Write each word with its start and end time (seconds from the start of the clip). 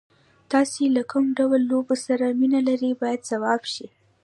تاسو 0.51 0.81
له 0.95 1.01
کوم 1.11 1.25
ډول 1.37 1.61
لوبو 1.71 1.95
سره 2.05 2.25
مینه 2.39 2.59
لرئ 2.67 2.91
باید 3.01 3.27
ځواب 3.31 3.61
شي. 3.73 3.87